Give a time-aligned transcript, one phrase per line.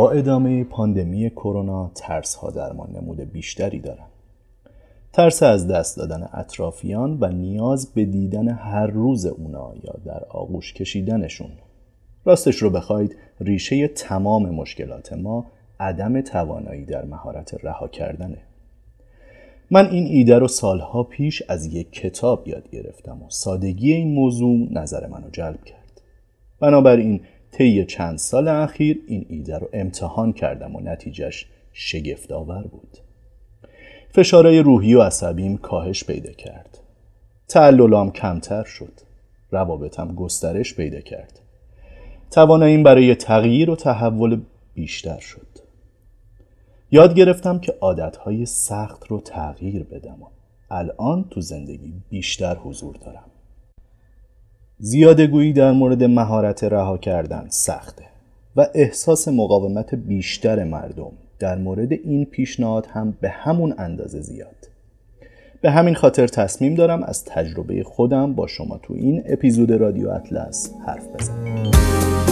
[0.00, 4.06] با ادامه پاندمی کرونا ترس ها درمان نمود بیشتری دارن
[5.12, 10.74] ترس از دست دادن اطرافیان و نیاز به دیدن هر روز اونا یا در آغوش
[10.74, 11.50] کشیدنشون.
[12.24, 15.46] راستش رو بخواید ریشه تمام مشکلات ما
[15.80, 18.38] عدم توانایی در مهارت رها کردنه.
[19.70, 24.68] من این ایده رو سالها پیش از یک کتاب یاد گرفتم و سادگی این موضوع
[24.70, 26.00] نظر منو جلب کرد.
[26.60, 27.20] بنابراین
[27.52, 32.98] طی چند سال اخیر این ایده رو امتحان کردم و نتیجهش شگفت آور بود.
[34.10, 36.78] فشارهای روحی و عصبیم کاهش پیدا کرد.
[37.48, 38.92] تعللام کمتر شد.
[39.50, 41.40] روابطم گسترش پیدا کرد.
[42.30, 44.40] تواناییم برای تغییر و تحول
[44.74, 45.46] بیشتر شد.
[46.90, 50.18] یاد گرفتم که عادتهای سخت رو تغییر بدم
[50.70, 53.29] الان تو زندگی بیشتر حضور دارم.
[54.82, 58.04] زیاده گویی در مورد مهارت رها کردن سخته
[58.56, 64.68] و احساس مقاومت بیشتر مردم در مورد این پیشنهاد هم به همون اندازه زیاد.
[65.60, 70.74] به همین خاطر تصمیم دارم از تجربه خودم با شما تو این اپیزود رادیو اطلس
[70.86, 72.29] حرف بزنم.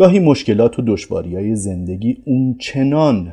[0.00, 3.32] گاهی مشکلات و دشواری های زندگی اون چنان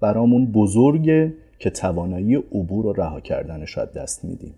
[0.00, 4.54] برامون بزرگه که توانایی عبور و رها کردنش از دست میدیم.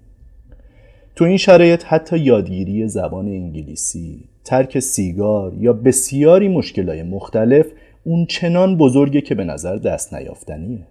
[1.16, 7.66] تو این شرایط حتی یادگیری زبان انگلیسی ترک سیگار یا بسیاری مشکلات مختلف
[8.04, 10.86] اون چنان بزرگه که به نظر دست نیافتنیه.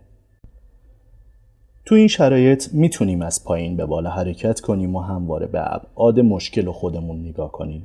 [1.86, 6.72] تو این شرایط می‌تونیم از پایین به بالا حرکت کنیم و همواره به ابعاد مشکل
[6.72, 7.84] خودمون نگاه کنیم.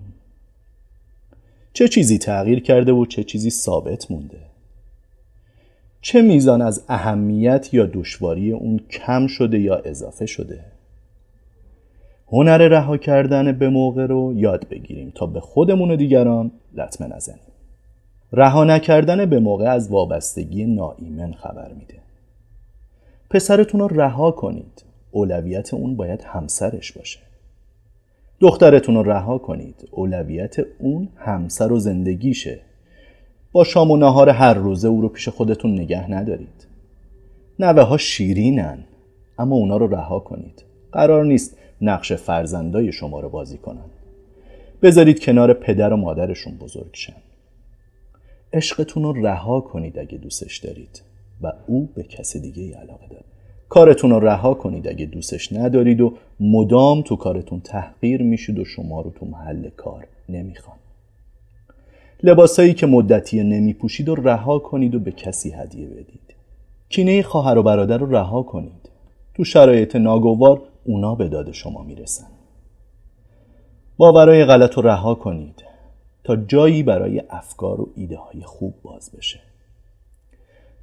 [1.72, 4.38] چه چیزی تغییر کرده و چه چیزی ثابت مونده.
[6.00, 10.64] چه میزان از اهمیت یا دشواری اون کم شده یا اضافه شده.
[12.32, 17.40] هنر رها کردن به موقع رو یاد بگیریم تا به خودمون و دیگران لطمه نزنیم.
[18.32, 21.94] رها نکردن به موقع از وابستگی ناایمن خبر میده.
[23.30, 24.84] پسرتون رو رها کنید.
[25.10, 27.29] اولویت اون باید همسرش باشه.
[28.40, 29.88] دخترتون رو رها کنید.
[29.90, 32.60] اولویت اون همسر و زندگیشه.
[33.52, 36.66] با شام و نهار هر روزه او رو پیش خودتون نگه ندارید.
[37.58, 38.84] نوه ها شیرینن
[39.38, 40.64] اما اونا رو رها کنید.
[40.92, 43.90] قرار نیست نقش فرزندای شما رو بازی کنن.
[44.82, 47.16] بذارید کنار پدر و مادرشون بزرگ شن.
[48.52, 51.02] عشقتون رو رها کنید اگه دوستش دارید
[51.42, 53.29] و او به کس دیگه علاقه داره
[53.70, 54.88] کارتون رو رها کنید.
[54.88, 60.06] اگه دوستش ندارید و مدام تو کارتون تحقیر میشید و شما رو تو محل کار
[60.28, 60.76] نمی‌خوان.
[62.22, 66.34] لباسایی که مدتی نمیپوشید و رها کنید و به کسی هدیه بدید.
[66.88, 68.90] کینه خواهر و برادر رو رها کنید.
[69.34, 72.26] تو شرایط ناگوار اونا به داد شما می‌رسن.
[73.96, 75.64] باورای غلط رو رها کنید
[76.24, 79.40] تا جایی برای افکار و ایده های خوب باز بشه.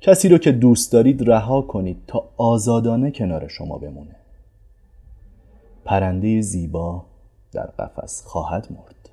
[0.02, 4.16] کسی رو که دوست دارید رها کنید تا آزادانه کنار شما بمونه.
[5.86, 7.06] پرنده زیبا
[7.52, 9.10] در قفس خواهد مرد.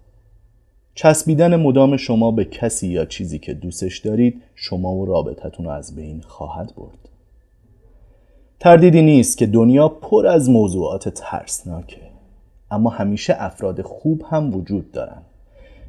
[0.94, 5.96] چسبیدن مدام شما به کسی یا چیزی که دوستش دارید شما و رابطتون رو از
[5.96, 7.08] بین خواهد برد.
[8.60, 12.00] تردیدی نیست که دنیا پر از موضوعات ترسناکه
[12.70, 15.22] اما همیشه افراد خوب هم وجود دارن.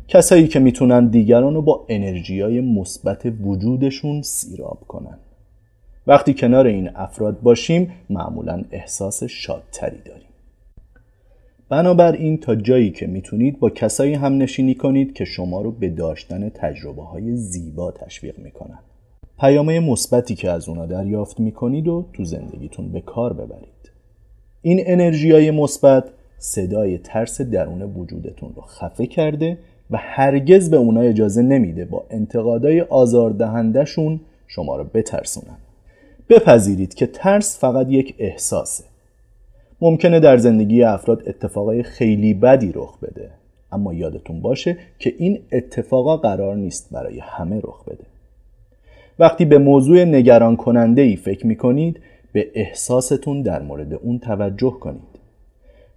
[0.07, 1.86] کسایی که می‌تونن دیگران رو با
[2.30, 5.18] های مثبت وجودشون سیراب کنن.
[6.07, 10.28] وقتی کنار این افراد باشیم معمولا احساس شادتری داریم.
[11.69, 16.50] بنابراین تا جایی که می‌تونید با کسایی هم نشینی کنید که شما رو به داشتن
[16.50, 18.80] تجربه های زیبا تشویق می‌کنن.
[19.40, 23.92] پیامه مثبتی که از اونا دریافت می‌کنید و تو زندگیتون به کار ببرید.
[24.62, 26.04] این انرژی های مثبت
[26.38, 29.58] صدای ترس درون وجودتون رو خفه کرده
[29.92, 35.58] و هرگز به اونا اجازه نمیده با انتقادای آزاردهندهشون شما رو بترسونن.
[36.30, 38.84] بپذیرید که ترس فقط یک احساسه.
[39.82, 43.30] ممکنه در زندگی افراد اتفاقای خیلی بدی رخ بده
[43.72, 48.04] اما یادتون باشه که این اتفاقا قرار نیست برای همه رخ بده.
[49.20, 52.00] وقتی به موضوع نگران کننده ای فکر می کنید
[52.34, 55.15] به احساستون در مورد اون توجه کنید.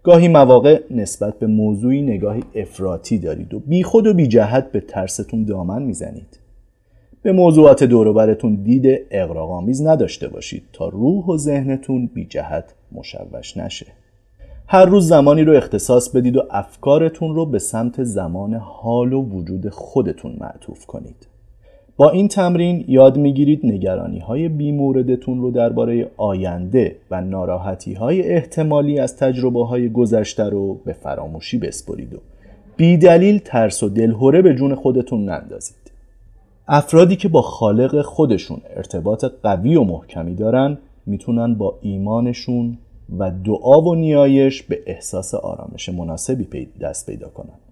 [0.08, 4.80] گاهی مواقع نسبت به موضوعی نگاهی افراطی دارید و بی خود و بی جهت به
[4.80, 6.40] ترستون دامن می‌زنید.
[7.22, 13.86] به موضوعات دوروبرتون دید اقراقامیز نداشته باشید تا روح و ذهنتون بی جهت مشوش نشه.
[14.66, 19.68] هر روز زمانی رو اختصاص بدید و افکارتون رو به سمت زمان حال و وجود
[19.68, 21.27] خودتون معطوف کنید.
[21.98, 28.98] با این تمرین یاد می‌گیرید نگرانی های بیموردتون رو درباره آینده و ناراحتی های احتمالی
[28.98, 32.18] از تجربه های گذشته رو به فراموشی بسپرید و
[32.76, 35.90] بی دلیل ترس و دلهوره به جون خودتون نندازید.
[36.68, 42.78] افرادی که با خالق خودشون ارتباط قوی و محکمی دارن می‌تونن با ایمانشون
[43.18, 47.67] و دعا و نیایش به احساس آرامش مناسبی دست پیدا کنن.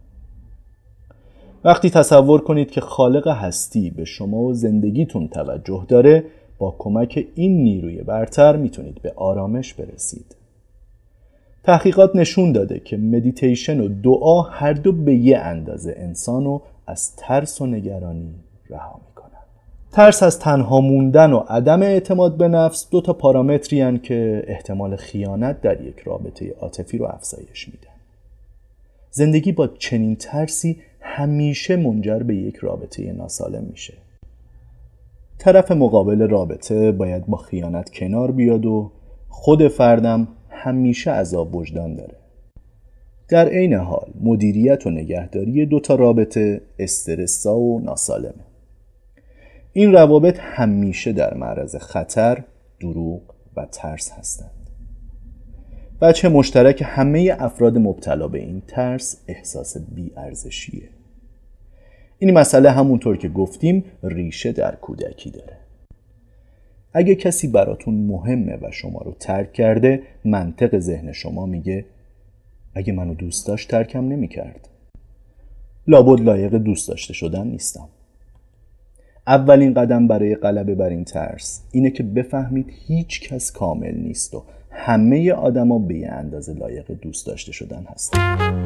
[1.67, 6.25] وقتی تصور کنید که خالق هستی به شما و زندگیتون توجه داره
[6.59, 10.37] با کمک این نیروی برتر می‌تونید به آرامش برسید.
[11.65, 17.61] تحقیقات نشون داده که مدیتیشن و دعا هر دو به یه اندازه انسانو از ترس
[17.61, 18.35] و نگرانی
[18.71, 19.43] رها می‌کنن.
[19.93, 25.61] ترس از تنها موندن و عدم اعتماد به نفس دو تا پارامتری که احتمال خیانت
[25.61, 27.97] در یک رابطه عاطفی رو افزایش میدن
[29.11, 33.95] زندگی با چنین ترسی همیشه منجر به یک رابطه ناسالم میشه
[35.39, 38.93] طرف مقابل رابطه باید با خیانت کنار بیاد و
[39.29, 42.17] خود فردم همیشه عذاب وجدان داره
[43.29, 48.45] در عین حال مدیریت و نگهداری دو تا رابطه استرسا و ناسالمه
[49.73, 52.45] این روابط همیشه در معرض خطر،
[52.81, 53.21] دروغ
[53.57, 54.51] و ترس هستند.
[56.01, 60.89] بچه مشترک همه افراد مبتلا به این ترس احساس بیارزشیه.
[62.19, 65.57] این مسئله همونطور که گفتیم ریشه در کودکی داره.
[66.93, 71.85] اگه کسی براتون مهمه و شما رو ترک کرده منطق ذهن شما میگه
[72.75, 74.69] اگه منو دوست داشت ترکم نمی‌کرد.
[75.87, 77.89] لابد لایق دوست داشته شدن نیستم.
[79.27, 84.45] اولین قدم برای غلبه بر این ترس اینه که بفهمید هیچ کس کامل نیست و
[84.71, 88.65] همه آدما به یه اندازه لایق دوست داشته شدن هستن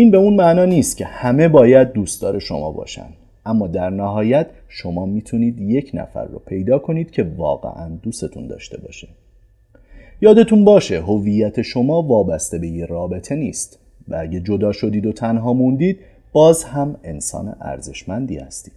[0.00, 3.08] این به اون معنا نیست که همه باید دوستدار شما باشن.
[3.46, 9.08] اما در نهایت شما می‌تونید یک نفر رو پیدا کنید که واقعا دوستتون داشته باشه.
[10.20, 13.78] یادتون باشه هویت شما وابسته به یه رابطه نیست
[14.08, 15.98] و اگه جدا شدید و تنها موندید
[16.32, 18.72] باز هم انسان ارزشمندی هستید.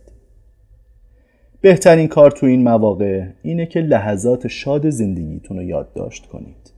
[1.62, 6.73] بهترین کار تو این مواقع اینه که لحظات شاد زندگیتون رو یادداشت کنید.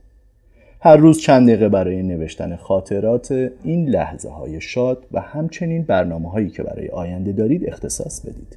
[0.80, 6.50] هر روز چند دقیقه برای نوشتن خاطرات این لحظه های شاد و همچنین برنامه هایی
[6.50, 8.56] که برای آینده دارید اختصاص بدید.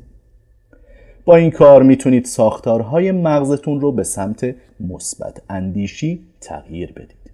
[1.26, 7.32] با این کار می‌تونید ساختارهای مغزتون رو به سمت مثبت اندیشی تغییر بدید.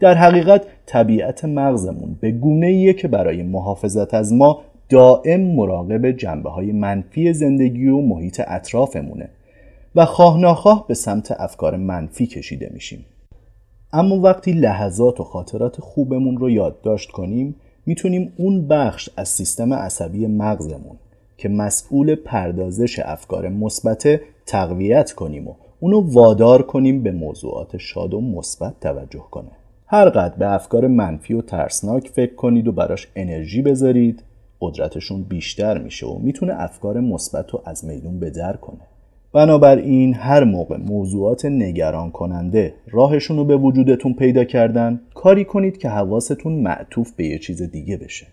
[0.00, 6.50] در حقیقت طبیعت مغزمون به گونه ایه که برای محافظت از ما دائم مراقب جنبه
[6.50, 9.28] های منفی زندگی و محیط اطرافمونه
[9.94, 13.04] و خواه ناخواه به سمت افکار منفی کشیده میشیم.
[13.96, 17.54] اما وقتی لحظات و خاطرات خوبمون رو یادداشت کنیم
[17.86, 20.96] می‌تونیم اون بخش از سیستم عصبی مغزمون
[21.36, 28.20] که مسئول پردازش افکار مثبت تقویت کنیم و اونو وادار کنیم به موضوعات شاد و
[28.20, 29.50] مثبت توجه کنه.
[29.86, 34.22] هر قدر به افکار منفی و ترسناک فکر کنید و براش انرژی بذارید
[34.60, 38.93] قدرتشون بیشتر میشه و می‌تونه افکار مثبت رو از میدون بدر کنه.
[39.34, 45.88] بنابراین هر موقع موضوعات نگران کننده راهشون رو به وجودتون پیدا کردن کاری کنید که
[45.88, 48.26] حواستون معطوف به یه چیز دیگه بشه.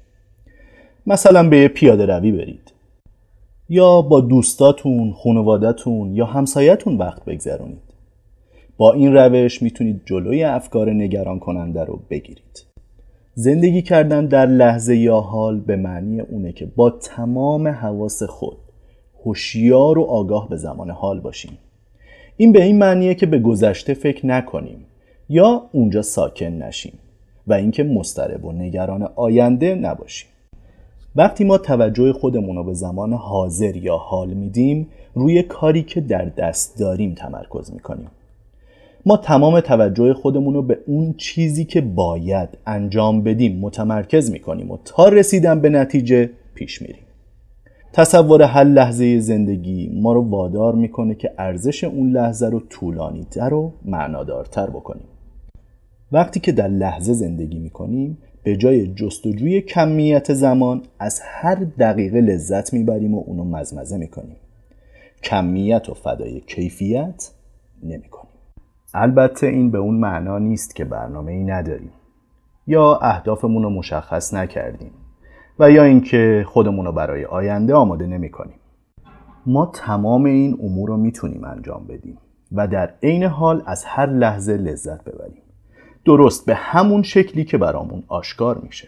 [1.08, 2.74] مثلا به یه پیاده روی برید.
[3.70, 7.91] یا با دوستاتون، خانوادتون یا همسایتون وقت بگذرونید.
[8.77, 12.65] با این روش می‌تونید جلوی افکار نگران کننده رو بگیرید.
[13.34, 18.58] زندگی کردن در لحظه یا حال به معنی اونه که با تمام حواس خود
[19.25, 21.57] هوشیار و آگاه به زمان حال باشیم.
[22.37, 24.85] این به این معنیه که به گذشته فکر نکنیم
[25.29, 26.93] یا اونجا ساکن نشیم
[27.47, 30.29] و اینکه مضطرب و نگران آینده نباشیم.
[31.15, 36.25] وقتی ما توجه خودمون رو به زمان حاضر یا حال میدیم روی کاری که در
[36.25, 38.07] دست داریم تمرکز می‌کنیم.
[39.05, 44.77] ما تمام توجه خودمون رو به اون چیزی که باید انجام بدیم متمرکز می‌کنیم و
[44.85, 47.03] تا رسیدن به نتیجه پیش میریم.
[47.93, 53.53] تصور هر لحظه زندگی ما رو وادار می‌کنه که ارزش اون لحظه رو طولانی تر
[53.53, 55.07] و معنادارتر بکنیم.
[56.12, 62.74] وقتی که در لحظه زندگی می‌کنیم به جای جستجوی کمیت زمان از هر دقیقه لذت
[62.74, 64.38] می‌بریم و اونو مزمزه می‌کنیم.
[65.24, 67.31] کمیت و فدای کیفیت
[67.83, 68.31] نمی‌کنیم.
[68.93, 71.91] البته این به اون معنا نیست که برنامه ای نداریم
[72.67, 74.91] یا اهدافمون رو مشخص نکردیم.
[75.60, 78.55] و یا اینکه خودمون رو برای آینده آماده نمی کنیم.
[79.46, 82.17] ما تمام این امور رو می‌تونیم انجام بدیم
[82.51, 85.41] و در عین حال از هر لحظه لذت ببریم.
[86.05, 88.88] درست به همون شکلی که برامون آشکار میشه.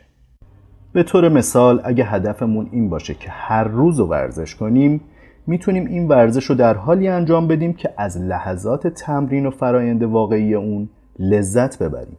[0.94, 5.02] به طور مثال اگه هدفمون این باشه که هر روز رو ورزش کنیم
[5.48, 10.54] می‌تونیم این ورزش رو در حالی انجام بدیم که از لحظات تمرین و فرایند واقعی
[10.54, 10.90] اون
[11.20, 12.18] لذت ببریم.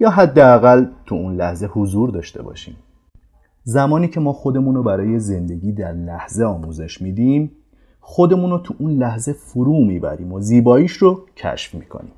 [0.00, 2.76] یا حداقل تو اون لحظه حضور داشته باشیم.
[3.64, 7.50] زمانی که ما خودمون رو برای زندگی در لحظه آموزش میدیم
[8.00, 12.12] خودمون رو تو اون لحظه فرو می‌بریم و زیباییش رو کشف می‌کنیم.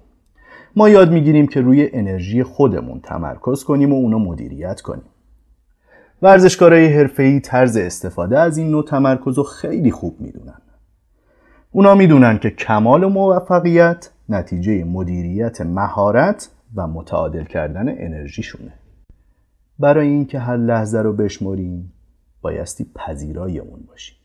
[0.77, 5.05] ما یاد می‌گیریم که روی انرژی خودمون تمرکز کنیم و اونو مدیریت کنیم.
[6.23, 10.61] ورزشکارای حرفه‌ای طرز استفاده از این نوع تمرکز رو خیلی خوب می‌دونن.
[11.73, 18.73] اونا می‌دونن که کمال و موفقیت نتیجه مدیریت مهارت و متعادل کردن انرژیشونه.
[19.79, 21.93] برای اینکه هر لحظه رو بشمریم
[22.43, 24.17] بایستی پذیرای اون باشیم.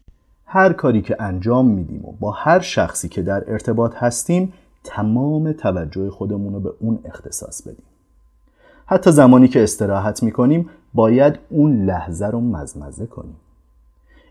[0.46, 4.54] هر کاری که انجام میدیم و با هر شخصی که در ارتباط هستیم
[4.84, 7.86] تمام توجه خودمون رو به اون اختصاص بدیم.
[8.86, 13.36] حتی زمانی که استراحت می‌کنیم باید اون لحظه رو مزمزه کنیم.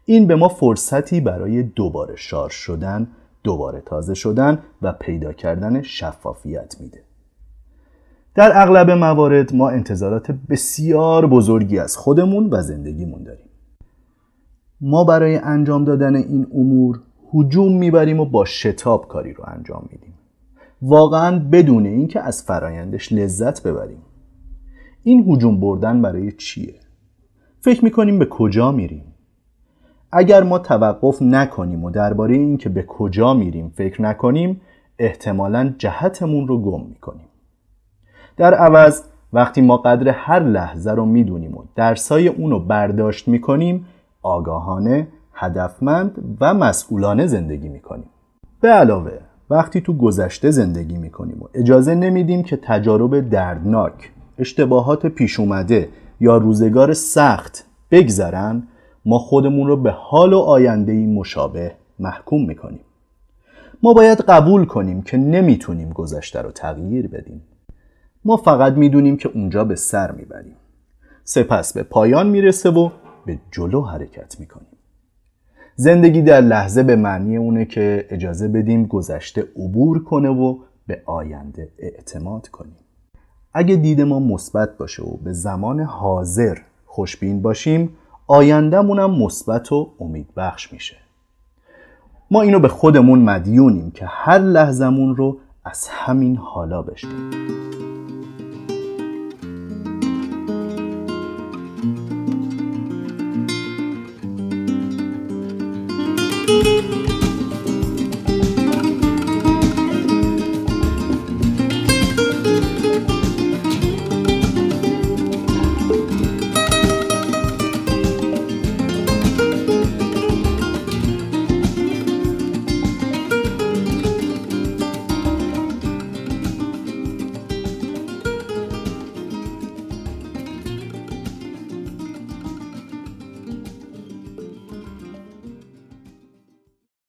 [0.04, 3.08] این به ما فرصتی برای دوباره شارژ شدن
[3.42, 7.07] دوباره تازه شدن و پیدا کردن شفافیت میده.
[8.38, 13.49] در اغلب موارد ما انتظارات بسیار بزرگی از خودمون و زندگیمون داریم.
[14.80, 17.00] ما برای انجام دادن این امور
[17.35, 20.14] هجوم می‌بریم و با شتاب کاری رو انجام میدیم.
[20.83, 24.02] واقعا بدون اینکه از فرایندش لذت ببریم.
[25.02, 26.75] این هجوم بردن برای چیه؟
[27.61, 29.04] فکر می‌کنیم به کجا میریم؟
[30.12, 34.61] اگر ما توقف نکنیم و درباره اینکه به کجا میریم فکر نکنیم
[34.99, 37.27] احتمالا جهتمون رو گم می‌کنیم.
[38.38, 39.02] در عوض
[39.33, 43.87] وقتی ما قدر هر لحظه رو می‌دونیم و درسای اون رو برداشت می‌کنیم
[44.23, 48.11] آگاهانه، هدفمند و مسئولانه زندگی می‌کنیم.
[48.61, 49.12] به علاوه
[49.50, 55.88] وقتی تو گذشته زندگی می‌کنیم و اجازه نمیدیم که تجارب دردناک، اشتباهات پیش اومده
[56.21, 58.62] یا روزگار سخت بگذرن
[59.04, 62.80] ما خودمون رو به حال و آینده مشابه محکوم می‌کنیم.
[63.83, 67.42] ما باید قبول کنیم که نمی‌تونیم گذشته رو تغییر بدیم.
[68.25, 70.56] ما فقط می‌دونیم که اونجا به سر می‌بریم.
[71.25, 72.90] سپس به پایان می‌رسه و
[73.26, 74.66] به جلو حرکت می‌کنیم.
[75.76, 81.68] زندگی در لحظه به معنی اونه که اجازه بدیم گذشته عبور کنه و به آینده
[81.78, 82.76] اعتماد کنیم.
[83.54, 87.96] اگه دید ما مثبت باشه و به زمان حاضر خوشبین باشیم
[88.26, 90.96] آیندهمون هم مثبت و امیدبخش میشه.
[92.30, 97.30] ما اینو به خودمون مدیونیم که هر لحظمون رو از همین حالا بشنیم